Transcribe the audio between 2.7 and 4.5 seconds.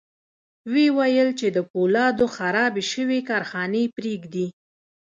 شوې کارخانې پرېږدي.